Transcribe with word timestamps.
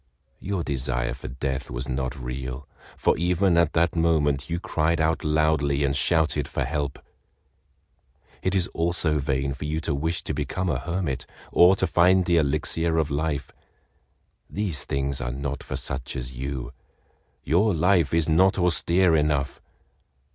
Your 0.39 0.63
desire 0.63 1.13
for 1.13 1.27
death 1.27 1.69
was 1.69 1.87
not 1.87 2.17
real, 2.19 2.67
for 2.97 3.15
even 3.19 3.55
at 3.55 3.73
that 3.73 3.95
moment 3.95 4.49
you 4.49 4.59
cried 4.59 4.99
out 4.99 5.23
loudly 5.23 5.83
and 5.83 5.95
shouted 5.95 6.47
for 6.47 6.63
help." 6.63 6.97
"It 8.41 8.55
is 8.55 8.65
also 8.69 9.19
vain 9.19 9.53
for 9.53 9.65
you 9.65 9.79
to 9.81 9.93
wish 9.93 10.23
to 10.23 10.33
become 10.33 10.69
a 10.69 10.79
hermit, 10.79 11.27
or 11.51 11.75
to 11.75 11.85
find 11.85 12.25
the 12.25 12.37
Elixir 12.37 12.97
of 12.97 13.11
Life. 13.11 13.51
These 14.49 14.85
things 14.85 15.21
are 15.21 15.31
not 15.31 15.61
for 15.61 15.75
such 15.75 16.15
as 16.15 16.33
you—your 16.33 17.75
life 17.75 18.11
is 18.11 18.27
not 18.27 18.57
austere 18.57 19.15
enough. 19.15 19.61